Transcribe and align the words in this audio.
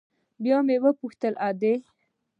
بيا 0.43 0.57
مې 0.67 0.75
وپوښتل 0.85 1.33
ادې. 1.49 1.73